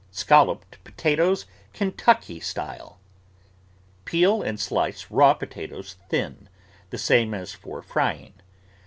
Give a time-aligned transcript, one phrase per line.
[0.09, 2.97] SCALLOPED POTATOES (KENTUCKY STYLE)
[4.03, 6.49] Peel and slice raw potatoes thin,
[6.89, 8.33] the same as for frying.